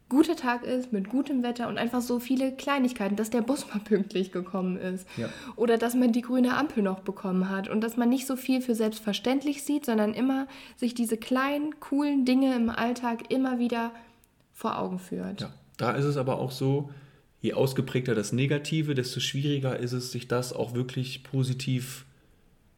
[0.09, 3.79] guter Tag ist, mit gutem Wetter und einfach so viele Kleinigkeiten, dass der Bus mal
[3.79, 5.07] pünktlich gekommen ist.
[5.17, 5.29] Ja.
[5.55, 8.61] Oder dass man die grüne Ampel noch bekommen hat und dass man nicht so viel
[8.61, 13.91] für selbstverständlich sieht, sondern immer sich diese kleinen, coolen Dinge im Alltag immer wieder
[14.53, 15.41] vor Augen führt.
[15.41, 16.89] Ja, da ist es aber auch so,
[17.41, 22.05] je ausgeprägter das Negative, desto schwieriger ist es, sich das auch wirklich positiv,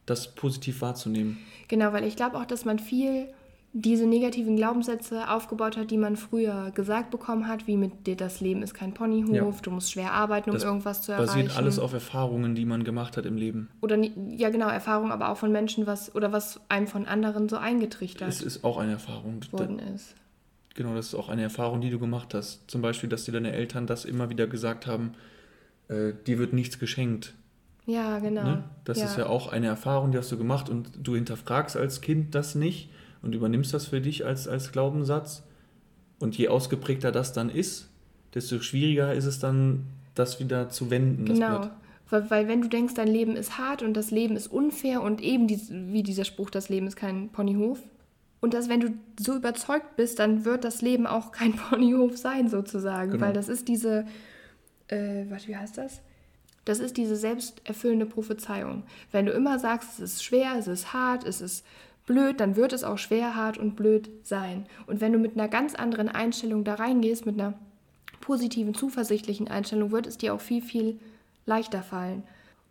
[0.06, 1.38] das positiv wahrzunehmen.
[1.68, 3.30] Genau, weil ich glaube auch, dass man viel
[3.72, 8.42] diese negativen Glaubenssätze aufgebaut hat, die man früher gesagt bekommen hat, wie mit dir das
[8.42, 9.62] Leben ist kein Ponyhof, ja.
[9.62, 11.28] du musst schwer arbeiten, um das irgendwas zu erreichen.
[11.28, 13.70] Basiert alles auf Erfahrungen, die man gemacht hat im Leben.
[13.82, 13.98] Oder
[14.30, 18.28] ja genau, Erfahrungen, aber auch von Menschen, was oder was einem von anderen so eingetrichtert.
[18.28, 19.42] Es ist auch eine Erfahrung.
[19.52, 20.16] Worden ist.
[20.74, 22.70] Genau, das ist auch eine Erfahrung, die du gemacht hast.
[22.72, 25.14] Zum Beispiel, dass dir deine Eltern das immer wieder gesagt haben,
[25.90, 27.36] äh, dir wird nichts geschenkt.
[27.86, 28.44] Ja, genau.
[28.44, 28.64] Ne?
[28.84, 29.06] Das ja.
[29.06, 32.56] ist ja auch eine Erfahrung, die hast du gemacht und du hinterfragst als Kind das
[32.56, 32.90] nicht
[33.22, 35.44] und übernimmst das für dich als, als Glaubenssatz.
[36.20, 37.90] Und je ausgeprägter das dann ist,
[38.34, 41.26] desto schwieriger ist es dann, das wieder zu wenden.
[41.26, 41.70] Genau.
[42.10, 45.22] Weil, weil wenn du denkst, dein Leben ist hart und das Leben ist unfair und
[45.22, 47.80] eben die, wie dieser Spruch, das Leben ist kein Ponyhof.
[48.42, 52.50] Und dass, wenn du so überzeugt bist, dann wird das Leben auch kein Ponyhof sein,
[52.50, 53.12] sozusagen.
[53.12, 53.26] Genau.
[53.26, 54.06] Weil das ist diese,
[54.88, 56.02] äh, was, wie heißt das?
[56.66, 58.84] Das ist diese selbsterfüllende Prophezeiung.
[59.12, 61.66] Wenn du immer sagst, es ist schwer, es ist hart, es ist
[62.10, 64.66] blöd, dann wird es auch schwer, hart und blöd sein.
[64.88, 67.54] Und wenn du mit einer ganz anderen Einstellung da reingehst, mit einer
[68.20, 71.00] positiven, zuversichtlichen Einstellung, wird es dir auch viel, viel
[71.46, 72.24] leichter fallen.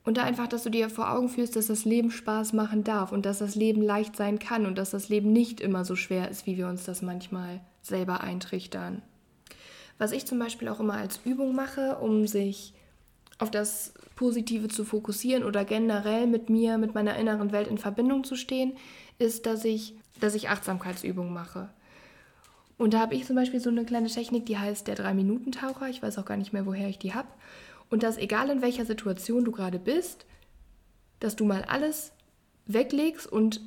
[0.05, 3.12] Und da einfach, dass du dir vor Augen führst, dass das Leben Spaß machen darf
[3.12, 6.29] und dass das Leben leicht sein kann und dass das Leben nicht immer so schwer
[6.29, 9.03] ist, wie wir uns das manchmal selber eintrichtern.
[9.98, 12.74] Was ich zum Beispiel auch immer als Übung mache, um sich
[13.38, 18.24] auf das Positive zu fokussieren oder generell mit mir, mit meiner inneren Welt in Verbindung
[18.24, 18.77] zu stehen,
[19.18, 21.68] ist, dass ich, dass ich Achtsamkeitsübungen mache.
[22.79, 25.88] Und da habe ich zum Beispiel so eine kleine Technik, die heißt der Drei-Minuten-Taucher.
[25.88, 27.29] Ich weiß auch gar nicht mehr, woher ich die habe.
[27.90, 30.27] Und dass egal in welcher Situation du gerade bist,
[31.20, 32.12] dass du mal alles
[32.66, 33.61] weglegst und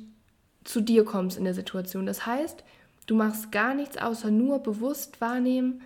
[0.64, 2.06] zu dir kommst in der Situation.
[2.06, 2.64] Das heißt,
[3.06, 5.82] du machst gar nichts außer nur bewusst wahrnehmen,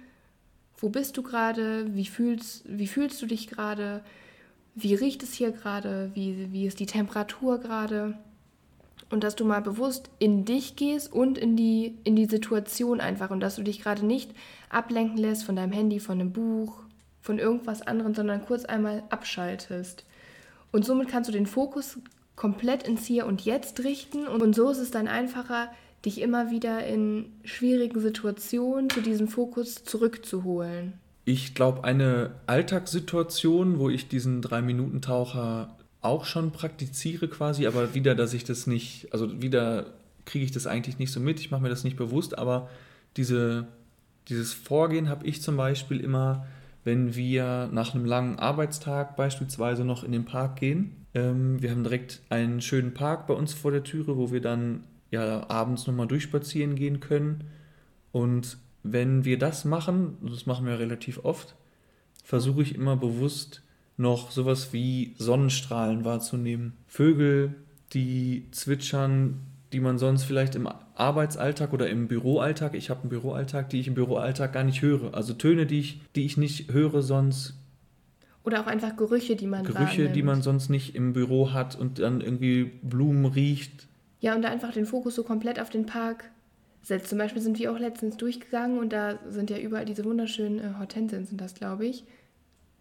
[0.79, 4.03] wo bist du gerade, wie fühlst, wie fühlst du dich gerade,
[4.75, 8.19] wie riecht es hier gerade, wie, wie ist die Temperatur gerade?
[9.09, 13.31] Und dass du mal bewusst in dich gehst und in die, in die Situation einfach
[13.31, 14.33] und dass du dich gerade nicht
[14.69, 16.81] ablenken lässt von deinem Handy, von einem Buch,
[17.21, 20.05] von irgendwas anderem, sondern kurz einmal abschaltest.
[20.73, 21.99] Und somit kannst du den Fokus
[22.35, 25.71] komplett ins Hier und Jetzt richten und so ist es dann einfacher,
[26.07, 30.95] dich immer wieder in schwierigen Situationen zu diesem Fokus zurückzuholen.
[31.25, 38.33] Ich glaube, eine Alltagssituation, wo ich diesen Drei-Minuten-Taucher auch schon praktiziere quasi, aber wieder, dass
[38.33, 39.87] ich das nicht, also wieder
[40.25, 42.71] kriege ich das eigentlich nicht so mit, ich mache mir das nicht bewusst, aber
[43.16, 43.66] diese,
[44.29, 46.47] dieses Vorgehen habe ich zum Beispiel immer,
[46.85, 51.07] wenn wir nach einem langen Arbeitstag beispielsweise noch in den Park gehen.
[51.14, 54.85] Ähm, wir haben direkt einen schönen Park bei uns vor der Türe, wo wir dann
[55.11, 57.45] ja abends nochmal durchspazieren gehen können.
[58.12, 61.55] Und wenn wir das machen, das machen wir relativ oft,
[62.25, 63.62] versuche ich immer bewusst
[63.97, 66.75] noch sowas wie Sonnenstrahlen wahrzunehmen.
[66.87, 67.55] Vögel,
[67.92, 69.40] die zwitschern,
[69.73, 73.88] die man sonst vielleicht im Arbeitsalltag oder im Büroalltag, ich habe einen Büroalltag, die ich
[73.88, 75.14] im Büroalltag gar nicht höre.
[75.14, 77.55] Also Töne, die ich, die ich nicht höre sonst.
[78.45, 80.16] Oder auch einfach Gerüche, die man Gerüche, wahrnimmt.
[80.16, 83.88] die man sonst nicht im Büro hat und dann irgendwie Blumen riecht.
[84.27, 86.25] Ja, und da einfach den Fokus so komplett auf den Park
[86.83, 87.09] setzt.
[87.11, 90.79] Zum Beispiel sind wir auch letztens durchgegangen und da sind ja überall diese wunderschönen äh,
[90.81, 92.03] Hortensien, sind das, glaube ich.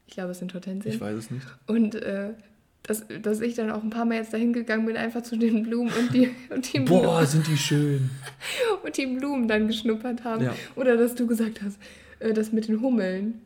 [0.07, 0.91] Ich glaube, es sind Hortensien.
[0.95, 1.45] Ich weiß es nicht.
[1.67, 2.33] Und äh,
[2.81, 5.61] dass, dass ich dann auch ein paar Mal jetzt dahin gegangen bin, einfach zu den
[5.61, 7.27] Blumen und die, und die Boah, Blumen.
[7.27, 8.09] sind die schön.
[8.83, 10.45] und die Blumen dann geschnuppert haben.
[10.45, 10.55] Ja.
[10.75, 11.77] Oder dass du gesagt hast,
[12.17, 13.39] äh, das mit den Hummeln.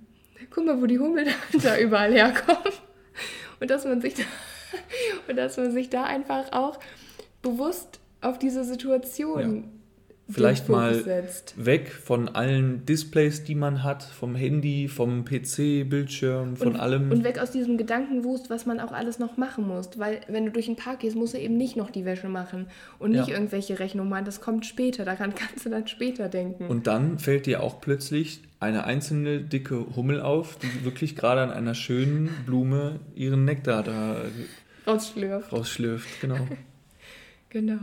[0.51, 1.27] Guck mal, wo die Hummeln
[1.63, 2.73] da überall herkommen.
[3.59, 4.23] Und dass man sich da,
[5.27, 6.79] und dass man sich da einfach auch
[7.41, 9.63] bewusst auf diese Situation ja.
[10.29, 11.53] vielleicht mal setzt.
[11.63, 17.11] weg von allen Displays, die man hat, vom Handy, vom PC-Bildschirm, von und, allem.
[17.11, 19.89] Und weg aus diesem Gedankenwust, was man auch alles noch machen muss.
[19.97, 22.67] Weil wenn du durch den Park gehst, musst du eben nicht noch die Wäsche machen
[22.99, 23.35] und nicht ja.
[23.35, 24.25] irgendwelche Rechnungen machen.
[24.25, 26.67] Das kommt später, daran kannst du dann später denken.
[26.67, 31.51] Und dann fällt dir auch plötzlich eine einzelne dicke Hummel auf, die wirklich gerade an
[31.51, 34.17] einer schönen Blume ihren Nektar da
[34.85, 35.53] rausschlürft.
[35.53, 36.47] Rausschlürft, genau.
[37.49, 37.79] genau.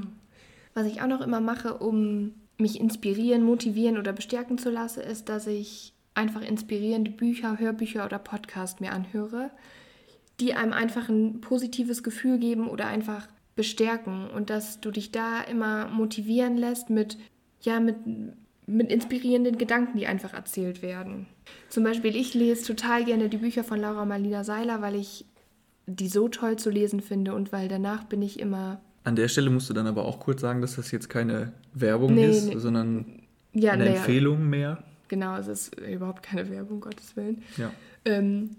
[0.74, 5.29] Was ich auch noch immer mache, um mich inspirieren, motivieren oder bestärken zu lassen, ist,
[5.29, 9.50] dass ich einfach inspirierende Bücher, Hörbücher oder Podcasts mir anhöre,
[10.40, 15.42] die einem einfach ein positives Gefühl geben oder einfach bestärken und dass du dich da
[15.42, 17.18] immer motivieren lässt mit,
[17.62, 17.96] ja, mit,
[18.66, 21.26] mit inspirierenden Gedanken, die einfach erzählt werden.
[21.68, 25.24] Zum Beispiel, ich lese total gerne die Bücher von Laura Marlina Seiler, weil ich
[25.87, 29.50] die so toll zu lesen finde und weil danach bin ich immer an der Stelle
[29.50, 32.58] musst du dann aber auch kurz sagen, dass das jetzt keine Werbung nee, ist, nee.
[32.58, 34.82] sondern ja, eine nee, Empfehlung mehr.
[35.06, 37.42] Genau, es ist überhaupt keine Werbung, Gottes Willen.
[37.56, 37.70] Ja.
[38.04, 38.56] Ähm,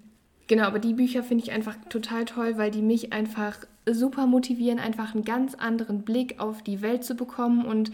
[0.48, 4.80] genau, aber die Bücher finde ich einfach total toll, weil die mich einfach super motivieren,
[4.80, 7.92] einfach einen ganz anderen Blick auf die Welt zu bekommen und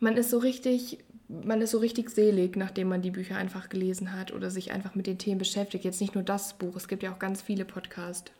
[0.00, 0.98] man ist so richtig,
[1.28, 4.94] man ist so richtig selig, nachdem man die Bücher einfach gelesen hat oder sich einfach
[4.94, 5.84] mit den Themen beschäftigt.
[5.84, 8.30] Jetzt nicht nur das Buch, es gibt ja auch ganz viele Podcasts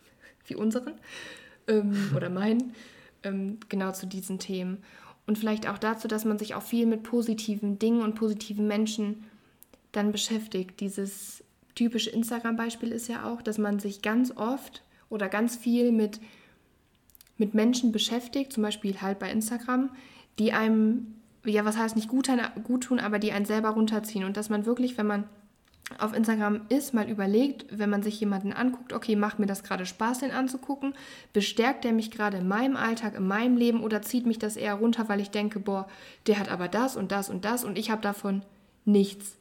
[0.46, 0.92] wie unseren
[1.68, 2.74] ähm, oder meinen
[3.24, 4.82] ähm, genau zu diesen Themen.
[5.26, 9.24] Und vielleicht auch dazu, dass man sich auch viel mit positiven Dingen und positiven Menschen
[9.92, 10.80] dann beschäftigt.
[10.80, 11.42] Dieses
[11.74, 16.20] typische Instagram-Beispiel ist ja auch, dass man sich ganz oft oder ganz viel mit,
[17.38, 19.90] mit Menschen beschäftigt, zum Beispiel halt bei Instagram,
[20.38, 22.28] die einem, ja, was heißt nicht gut,
[22.64, 24.24] gut tun, aber die einen selber runterziehen.
[24.24, 25.24] Und dass man wirklich, wenn man
[25.98, 29.84] auf Instagram ist, mal überlegt, wenn man sich jemanden anguckt, okay, macht mir das gerade
[29.86, 30.94] Spaß, den anzugucken?
[31.32, 34.74] Bestärkt der mich gerade in meinem Alltag, in meinem Leben oder zieht mich das eher
[34.74, 35.86] runter, weil ich denke, boah,
[36.26, 38.42] der hat aber das und das und das und ich habe davon
[38.84, 39.36] nichts.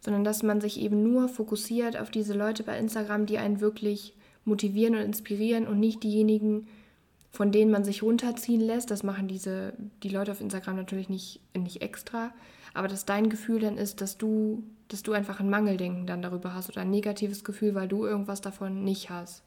[0.00, 4.14] Sondern dass man sich eben nur fokussiert auf diese Leute bei Instagram, die einen wirklich
[4.44, 6.66] motivieren und inspirieren und nicht diejenigen,
[7.30, 8.90] von denen man sich runterziehen lässt.
[8.90, 12.32] Das machen diese, die Leute auf Instagram natürlich nicht, nicht extra.
[12.72, 16.54] Aber dass dein Gefühl dann ist, dass du dass du einfach ein Mangeldenken dann darüber
[16.54, 19.42] hast oder ein negatives Gefühl, weil du irgendwas davon nicht hast.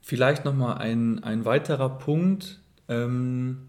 [0.00, 3.68] Vielleicht nochmal ein, ein weiterer Punkt, ähm,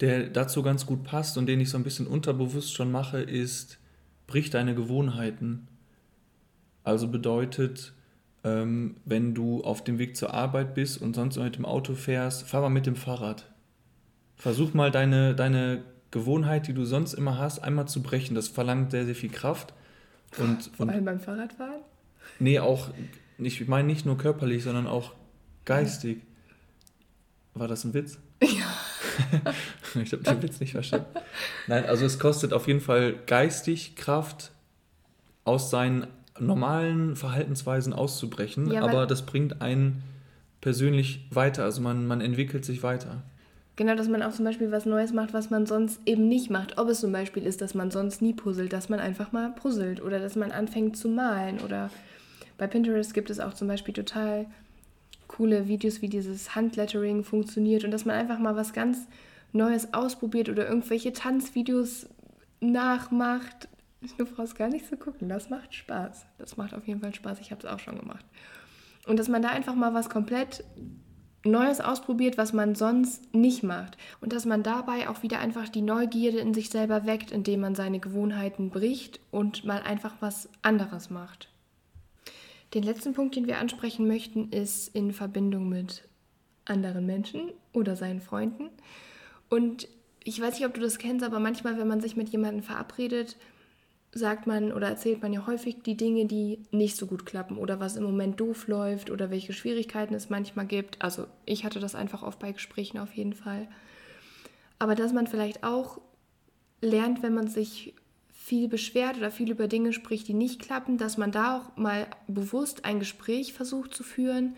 [0.00, 3.78] der dazu ganz gut passt und den ich so ein bisschen unterbewusst schon mache, ist,
[4.26, 5.68] brich deine Gewohnheiten.
[6.84, 7.92] Also bedeutet,
[8.44, 12.48] ähm, wenn du auf dem Weg zur Arbeit bist und sonst mit dem Auto fährst,
[12.48, 13.50] fahr mal mit dem Fahrrad.
[14.36, 18.34] Versuch mal deine, deine Gewohnheit, die du sonst immer hast, einmal zu brechen.
[18.34, 19.74] Das verlangt sehr, sehr viel Kraft.
[20.38, 21.80] Und, Vor allem beim Fahrradfahren?
[22.38, 22.90] Nee, auch,
[23.38, 25.14] ich meine nicht nur körperlich, sondern auch
[25.64, 26.22] geistig.
[27.54, 28.18] War das ein Witz?
[28.42, 29.52] Ja.
[30.02, 31.06] ich habe den Witz nicht verstanden.
[31.66, 34.50] Nein, also es kostet auf jeden Fall geistig Kraft,
[35.44, 36.06] aus seinen
[36.38, 40.02] normalen Verhaltensweisen auszubrechen, ja, aber das bringt einen
[40.60, 41.64] persönlich weiter.
[41.64, 43.22] Also man, man entwickelt sich weiter.
[43.76, 46.76] Genau, dass man auch zum Beispiel was Neues macht, was man sonst eben nicht macht.
[46.78, 50.02] Ob es zum Beispiel ist, dass man sonst nie puzzelt, dass man einfach mal puzzelt
[50.02, 51.60] oder dass man anfängt zu malen.
[51.60, 51.90] Oder
[52.58, 54.46] bei Pinterest gibt es auch zum Beispiel total
[55.28, 59.06] coole Videos, wie dieses Handlettering funktioniert und dass man einfach mal was ganz
[59.52, 62.06] Neues ausprobiert oder irgendwelche Tanzvideos
[62.60, 63.68] nachmacht.
[64.18, 66.26] Du brauchst gar nicht zu gucken, das macht Spaß.
[66.38, 68.24] Das macht auf jeden Fall Spaß, ich habe es auch schon gemacht.
[69.06, 70.64] Und dass man da einfach mal was komplett
[71.42, 73.96] Neues ausprobiert, was man sonst nicht macht.
[74.20, 77.74] Und dass man dabei auch wieder einfach die Neugierde in sich selber weckt, indem man
[77.74, 81.48] seine Gewohnheiten bricht und mal einfach was anderes macht.
[82.74, 86.04] Den letzten Punkt, den wir ansprechen möchten, ist in Verbindung mit
[86.66, 88.68] anderen Menschen oder seinen Freunden.
[89.48, 89.88] Und
[90.22, 93.36] ich weiß nicht, ob du das kennst, aber manchmal, wenn man sich mit jemandem verabredet,
[94.12, 97.78] sagt man oder erzählt man ja häufig die Dinge, die nicht so gut klappen oder
[97.78, 101.00] was im Moment doof läuft oder welche Schwierigkeiten es manchmal gibt.
[101.00, 103.68] Also ich hatte das einfach oft bei Gesprächen auf jeden Fall.
[104.78, 106.00] Aber dass man vielleicht auch
[106.80, 107.94] lernt, wenn man sich
[108.32, 112.08] viel beschwert oder viel über Dinge spricht, die nicht klappen, dass man da auch mal
[112.26, 114.56] bewusst ein Gespräch versucht zu führen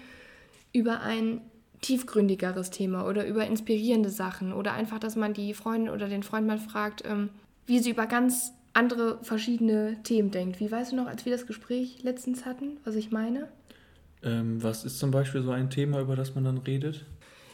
[0.72, 1.42] über ein
[1.82, 6.46] tiefgründigeres Thema oder über inspirierende Sachen oder einfach, dass man die Freundin oder den Freund
[6.46, 7.30] mal fragt, ähm,
[7.66, 10.60] wie sie über ganz andere verschiedene Themen denkt.
[10.60, 13.48] Wie weißt du noch, als wir das Gespräch letztens hatten, was ich meine?
[14.22, 17.04] Ähm, was ist zum Beispiel so ein Thema, über das man dann redet?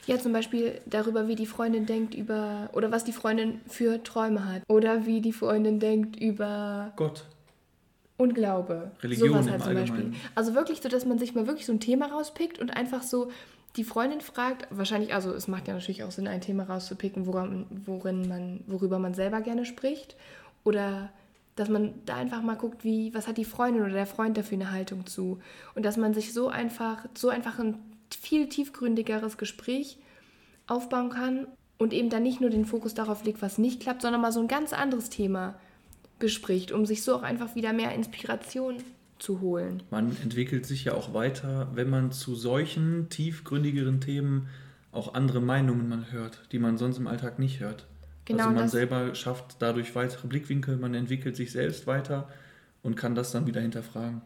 [0.07, 4.47] Ja, zum Beispiel darüber, wie die Freundin denkt über, oder was die Freundin für Träume
[4.47, 4.63] hat.
[4.69, 7.25] Oder wie die Freundin denkt über Gott.
[8.17, 8.91] Und Glaube.
[9.03, 10.13] Religion Sowas halt zum Beispiel.
[10.35, 13.31] Also wirklich so, dass man sich mal wirklich so ein Thema rauspickt und einfach so
[13.77, 17.67] die Freundin fragt, wahrscheinlich, also es macht ja natürlich auch Sinn, ein Thema rauszupicken, woran,
[17.71, 20.17] worin man, worüber man selber gerne spricht.
[20.65, 21.11] Oder
[21.57, 24.59] dass man da einfach mal guckt, wie, was hat die Freundin oder der Freund dafür
[24.59, 25.41] eine Haltung zu.
[25.75, 27.79] Und dass man sich so einfach, so einfach ein
[28.11, 29.99] viel tiefgründigeres Gespräch
[30.67, 31.47] aufbauen kann
[31.79, 34.41] und eben dann nicht nur den Fokus darauf legt, was nicht klappt, sondern mal so
[34.41, 35.55] ein ganz anderes Thema
[36.19, 38.77] bespricht, um sich so auch einfach wieder mehr Inspiration
[39.19, 39.83] zu holen.
[39.91, 44.49] Man entwickelt sich ja auch weiter, wenn man zu solchen tiefgründigeren Themen
[44.93, 47.87] auch andere Meinungen man hört, die man sonst im Alltag nicht hört.
[48.29, 52.29] Genau, also man selber schafft dadurch weitere Blickwinkel, man entwickelt sich selbst weiter
[52.83, 54.21] und kann das dann wieder hinterfragen.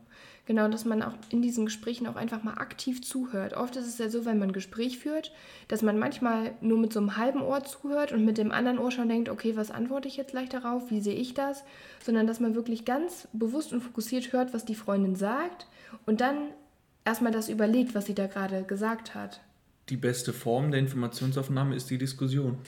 [0.45, 3.55] Genau, dass man auch in diesen Gesprächen auch einfach mal aktiv zuhört.
[3.55, 5.31] Oft ist es ja so, wenn man ein Gespräch führt,
[5.69, 8.91] dass man manchmal nur mit so einem halben Ohr zuhört und mit dem anderen Ohr
[8.91, 11.63] schon denkt, okay, was antworte ich jetzt gleich darauf, wie sehe ich das,
[12.05, 15.69] sondern dass man wirklich ganz bewusst und fokussiert hört, was die Freundin sagt
[16.07, 16.49] und dann
[17.05, 19.41] erstmal das überlegt, was sie da gerade gesagt hat.
[19.91, 22.59] Die beste Form der Informationsaufnahme ist die Diskussion.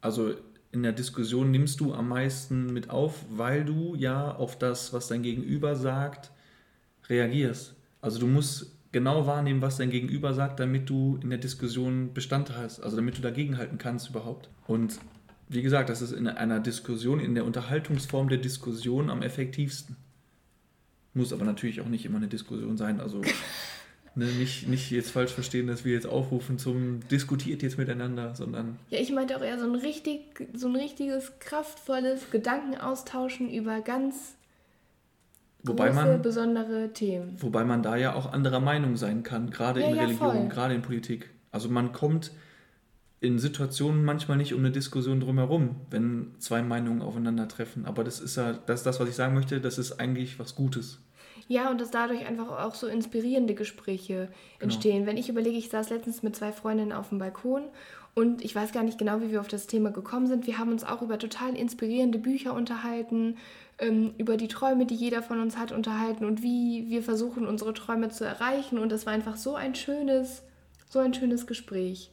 [0.00, 0.34] Also
[0.70, 5.08] in der Diskussion nimmst du am meisten mit auf, weil du ja auf das, was
[5.08, 6.30] dein Gegenüber sagt,
[7.08, 7.74] reagierst.
[8.00, 12.56] Also du musst genau wahrnehmen, was dein Gegenüber sagt, damit du in der Diskussion Bestand
[12.56, 14.48] hast, also damit du dagegenhalten kannst überhaupt.
[14.66, 14.98] Und
[15.48, 19.96] wie gesagt, das ist in einer Diskussion, in der Unterhaltungsform der Diskussion am effektivsten.
[21.14, 23.00] Muss aber natürlich auch nicht immer eine Diskussion sein.
[23.00, 23.22] Also
[24.14, 28.78] ne, nicht, nicht jetzt falsch verstehen, dass wir jetzt aufrufen zum Diskutiert jetzt miteinander, sondern.
[28.90, 34.34] Ja, ich meinte auch eher so ein richtig, so ein richtiges, kraftvolles Gedankenaustauschen über ganz
[35.62, 37.36] Wobei man, besondere Themen.
[37.40, 40.48] Wobei man da ja auch anderer Meinung sein kann, gerade ja, in ja, Religion, voll.
[40.48, 41.30] gerade in Politik.
[41.50, 42.32] Also man kommt
[43.20, 47.84] in Situationen manchmal nicht um eine Diskussion drumherum, wenn zwei Meinungen aufeinandertreffen.
[47.84, 50.54] Aber das ist ja, das ist das, was ich sagen möchte, das ist eigentlich was
[50.54, 51.00] Gutes.
[51.48, 54.64] Ja, und dass dadurch einfach auch so inspirierende Gespräche genau.
[54.64, 55.06] entstehen.
[55.06, 57.62] Wenn ich überlege, ich saß letztens mit zwei Freundinnen auf dem Balkon
[58.14, 60.46] und ich weiß gar nicht genau, wie wir auf das Thema gekommen sind.
[60.46, 63.36] Wir haben uns auch über total inspirierende Bücher unterhalten,
[63.78, 67.72] ähm, über die Träume, die jeder von uns hat, unterhalten und wie wir versuchen, unsere
[67.72, 68.78] Träume zu erreichen.
[68.78, 70.42] Und das war einfach so ein schönes,
[70.90, 72.10] so ein schönes Gespräch.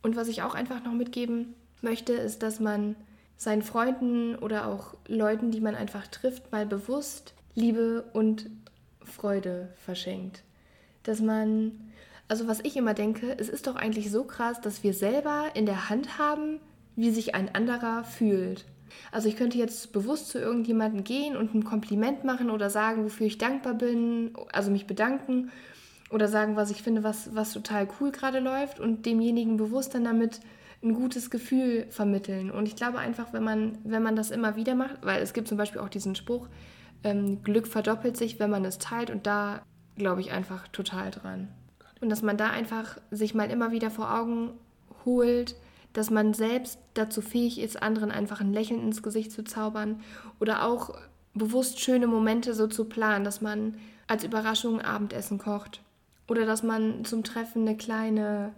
[0.00, 2.96] Und was ich auch einfach noch mitgeben möchte, ist, dass man
[3.36, 8.48] seinen Freunden oder auch Leuten, die man einfach trifft, mal bewusst Liebe und
[9.08, 10.42] Freude verschenkt.
[11.02, 11.72] Dass man,
[12.28, 15.66] also was ich immer denke, es ist doch eigentlich so krass, dass wir selber in
[15.66, 16.60] der Hand haben,
[16.96, 18.64] wie sich ein anderer fühlt.
[19.12, 23.26] Also ich könnte jetzt bewusst zu irgendjemandem gehen und ein Kompliment machen oder sagen, wofür
[23.26, 25.50] ich dankbar bin, also mich bedanken
[26.10, 30.04] oder sagen, was ich finde, was, was total cool gerade läuft und demjenigen bewusst dann
[30.04, 30.40] damit
[30.82, 32.50] ein gutes Gefühl vermitteln.
[32.50, 35.48] Und ich glaube einfach, wenn man, wenn man das immer wieder macht, weil es gibt
[35.48, 36.48] zum Beispiel auch diesen Spruch,
[37.04, 39.62] ähm, Glück verdoppelt sich, wenn man es teilt und da
[39.96, 41.48] glaube ich einfach total dran.
[42.00, 44.52] Und dass man da einfach sich mal immer wieder vor Augen
[45.04, 45.56] holt,
[45.92, 50.00] dass man selbst dazu fähig ist, anderen einfach ein Lächeln ins Gesicht zu zaubern
[50.38, 50.94] oder auch
[51.34, 55.82] bewusst schöne Momente so zu planen, dass man als Überraschung Abendessen kocht
[56.28, 58.52] oder dass man zum Treffen eine kleine...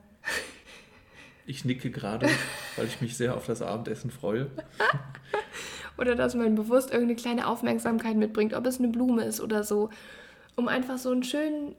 [1.46, 2.28] ich nicke gerade,
[2.76, 4.50] weil ich mich sehr auf das Abendessen freue.
[6.00, 9.90] oder dass man bewusst irgendeine kleine Aufmerksamkeit mitbringt, ob es eine Blume ist oder so,
[10.56, 11.74] um einfach so einen schönen,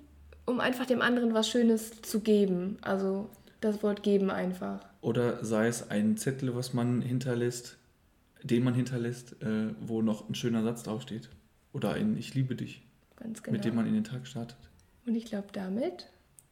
[0.45, 2.77] um einfach dem anderen was Schönes zu geben.
[2.81, 3.29] Also
[3.61, 4.79] das Wort geben einfach.
[5.01, 7.77] Oder sei es ein Zettel, was man hinterlässt,
[8.43, 11.29] den man hinterlässt, äh, wo noch ein schöner Satz draufsteht.
[11.73, 12.83] Oder ein Ich liebe dich.
[13.17, 13.55] Ganz genau.
[13.55, 14.57] Mit dem man in den Tag startet.
[15.05, 16.09] Und ich glaube, damit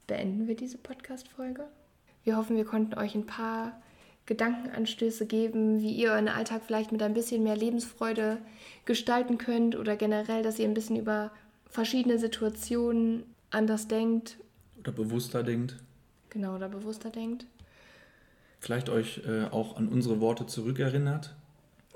[0.08, 1.66] beenden wir diese Podcast-Folge.
[2.24, 3.80] Wir hoffen, wir konnten euch ein paar
[4.30, 8.38] Gedankenanstöße geben, wie ihr euren Alltag vielleicht mit ein bisschen mehr Lebensfreude
[8.86, 11.32] gestalten könnt oder generell, dass ihr ein bisschen über
[11.70, 14.38] verschiedene Situationen anders denkt.
[14.80, 15.76] Oder bewusster denkt.
[16.30, 17.46] Genau, oder bewusster denkt
[18.60, 21.34] vielleicht euch äh, auch an unsere Worte zurückerinnert.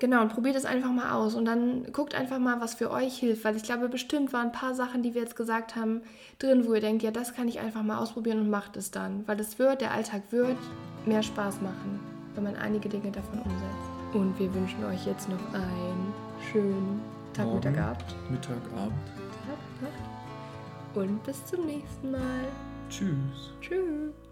[0.00, 3.16] Genau, und probiert es einfach mal aus und dann guckt einfach mal, was für euch
[3.16, 6.02] hilft, weil ich glaube, bestimmt waren ein paar Sachen, die wir jetzt gesagt haben,
[6.40, 9.22] drin, wo ihr denkt, ja, das kann ich einfach mal ausprobieren und macht es dann,
[9.28, 10.58] weil es wird, der Alltag wird
[11.06, 12.00] mehr Spaß machen,
[12.34, 14.14] wenn man einige Dinge davon umsetzt.
[14.14, 16.12] Und wir wünschen euch jetzt noch einen
[16.52, 17.00] schönen
[17.32, 18.30] Tag, Morgen, Mittag, Abend.
[18.30, 19.06] Mittag, Abend.
[19.46, 20.96] Tag, Nacht.
[20.96, 22.44] Und bis zum nächsten Mal.
[22.88, 23.52] Tschüss.
[23.60, 24.23] Tschüss.